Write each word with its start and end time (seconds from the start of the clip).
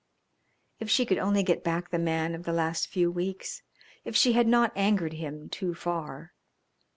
If 0.79 0.89
she 0.89 1.05
could 1.05 1.19
only 1.19 1.43
get 1.43 1.63
back 1.63 1.91
the 1.91 1.99
man 1.99 2.33
of 2.33 2.41
the 2.43 2.53
last 2.53 2.87
few 2.87 3.11
weeks, 3.11 3.61
if 4.03 4.15
she 4.15 4.33
had 4.33 4.47
not 4.47 4.71
angered 4.75 5.13
him 5.13 5.47
too 5.47 5.75
far. 5.75 6.33